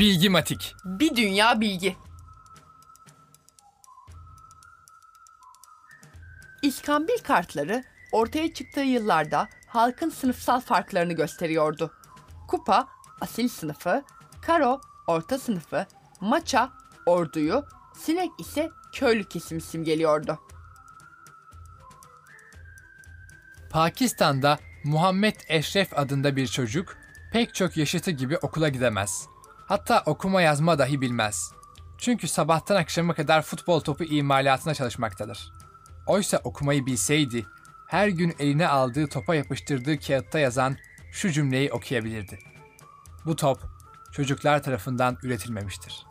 Bilgimatik. 0.00 0.74
Bir 0.84 1.16
dünya 1.16 1.60
bilgi. 1.60 1.96
İskambil 6.62 7.18
kartları 7.24 7.84
ortaya 8.12 8.54
çıktığı 8.54 8.80
yıllarda 8.80 9.48
halkın 9.66 10.10
sınıfsal 10.10 10.60
farklarını 10.60 11.12
gösteriyordu. 11.12 11.90
Kupa, 12.48 12.88
asil 13.20 13.48
sınıfı, 13.48 14.02
karo, 14.42 14.80
orta 15.06 15.38
sınıfı, 15.38 15.86
maça, 16.20 16.72
orduyu, 17.06 17.64
sinek 17.98 18.30
ise 18.38 18.70
köylü 18.92 19.28
kesimi 19.28 19.60
simgeliyordu. 19.60 20.38
Pakistan'da 23.70 24.58
Muhammed 24.84 25.36
Eşref 25.48 25.98
adında 25.98 26.36
bir 26.36 26.46
çocuk 26.46 26.96
pek 27.32 27.54
çok 27.54 27.76
yaşıtı 27.76 28.10
gibi 28.10 28.38
okula 28.38 28.68
gidemez. 28.68 29.28
Hatta 29.70 30.02
okuma 30.06 30.42
yazma 30.42 30.78
dahi 30.78 31.00
bilmez. 31.00 31.52
Çünkü 31.98 32.28
sabahtan 32.28 32.76
akşama 32.76 33.14
kadar 33.14 33.42
futbol 33.42 33.80
topu 33.80 34.04
imalatına 34.04 34.74
çalışmaktadır. 34.74 35.52
Oysa 36.06 36.40
okumayı 36.44 36.86
bilseydi, 36.86 37.46
her 37.86 38.08
gün 38.08 38.34
eline 38.38 38.68
aldığı 38.68 39.06
topa 39.06 39.34
yapıştırdığı 39.34 39.98
kağıtta 39.98 40.38
yazan 40.38 40.76
şu 41.12 41.30
cümleyi 41.30 41.72
okuyabilirdi. 41.72 42.38
Bu 43.26 43.36
top 43.36 43.60
çocuklar 44.12 44.62
tarafından 44.62 45.18
üretilmemiştir. 45.22 46.06